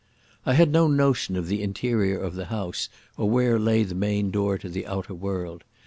I 0.47 0.55
had 0.55 0.71
no 0.71 0.87
notion 0.87 1.35
of 1.37 1.45
the 1.45 1.61
interior 1.61 2.19
of 2.19 2.33
the 2.33 2.45
house 2.45 2.89
or 3.17 3.29
where 3.29 3.59
lay 3.59 3.83
the 3.83 3.93
main 3.93 4.31
door 4.31 4.57
to 4.57 4.67
the 4.67 4.87
outer 4.87 5.13
world. 5.13 5.63